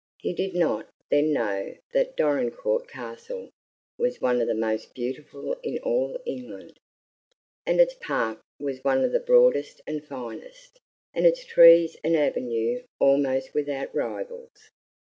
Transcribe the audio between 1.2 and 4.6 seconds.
know that Dorincourt Castle was one of the